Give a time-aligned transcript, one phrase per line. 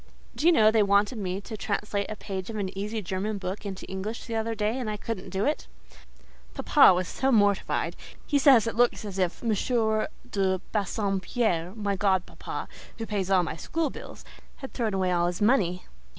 [0.35, 3.67] Do you know they wanted me to translate a page of an easy German book
[3.67, 5.67] into English the other day, and I couldn't do it.
[6.55, 9.49] Papa was so mortified: he says it looks as if M.
[10.31, 12.67] de Bassompierre—my godpapa,
[12.97, 15.83] who pays all my school bills—had thrown away all his money.